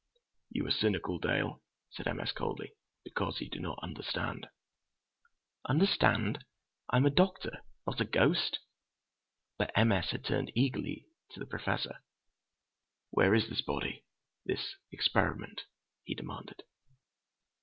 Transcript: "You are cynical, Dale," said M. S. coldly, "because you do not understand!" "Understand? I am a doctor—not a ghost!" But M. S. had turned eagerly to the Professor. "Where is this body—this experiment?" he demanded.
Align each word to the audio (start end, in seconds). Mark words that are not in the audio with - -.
"You 0.49 0.65
are 0.65 0.71
cynical, 0.71 1.19
Dale," 1.19 1.61
said 1.91 2.07
M. 2.07 2.19
S. 2.19 2.31
coldly, 2.31 2.71
"because 3.03 3.39
you 3.39 3.51
do 3.51 3.59
not 3.59 3.77
understand!" 3.83 4.47
"Understand? 5.69 6.43
I 6.89 6.97
am 6.97 7.05
a 7.05 7.11
doctor—not 7.11 8.01
a 8.01 8.05
ghost!" 8.05 8.61
But 9.59 9.69
M. 9.75 9.91
S. 9.91 10.09
had 10.09 10.25
turned 10.25 10.51
eagerly 10.55 11.05
to 11.33 11.39
the 11.39 11.45
Professor. 11.45 11.99
"Where 13.11 13.35
is 13.35 13.47
this 13.47 13.61
body—this 13.61 14.73
experiment?" 14.91 15.65
he 16.03 16.15
demanded. 16.15 16.63